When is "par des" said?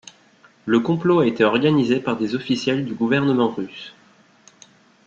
1.99-2.33